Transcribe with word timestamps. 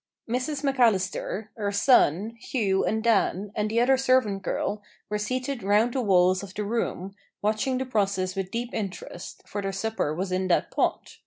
Mrs 0.27 0.63
McAllister, 0.63 1.49
her 1.55 1.71
son, 1.71 2.35
Hugh 2.39 2.83
and 2.83 3.03
Dan, 3.03 3.51
and 3.53 3.69
the 3.69 3.79
other 3.79 3.97
servant 3.97 4.41
girl, 4.41 4.81
were 5.11 5.19
seated 5.19 5.61
round 5.61 5.93
the 5.93 6.01
walls 6.01 6.41
of 6.41 6.55
the 6.55 6.63
room, 6.65 7.13
watching 7.43 7.77
the 7.77 7.85
process 7.85 8.35
with 8.35 8.49
deep 8.49 8.73
interest, 8.73 9.43
for 9.45 9.61
their 9.61 9.71
supper 9.71 10.11
was 10.15 10.31
in 10.31 10.47
that 10.47 10.71
pot. 10.71 11.19